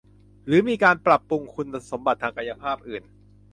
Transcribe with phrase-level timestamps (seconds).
[0.45, 3.03] หรือมีการปรับปรุงคุณสมบัติทางกายภาพอื่น